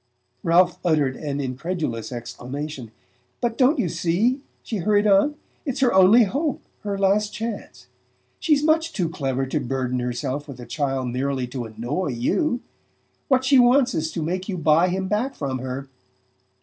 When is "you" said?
3.77-3.87, 12.17-12.61, 14.49-14.57